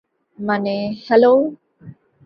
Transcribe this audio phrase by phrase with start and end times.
[0.39, 0.75] মানে,
[1.07, 1.33] হ্যালো।